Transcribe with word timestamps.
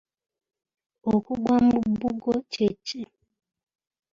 Okugwa 1.13 1.55
mu 1.67 1.77
bbugo 1.87 2.33
kye 2.51 2.69
ki? 2.85 3.01